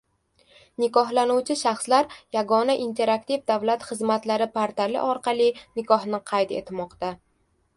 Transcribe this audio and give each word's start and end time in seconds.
Nikohlanuvchi 0.83 1.57
shaxslar 1.59 2.07
yagona 2.37 2.77
interaktiv 2.85 3.43
davlat 3.51 3.85
xizmatlari 3.91 4.49
portali 4.57 4.99
orqali 5.11 5.51
nikohni 5.81 6.25
qayd 6.33 6.57
etmoqda 6.63 7.13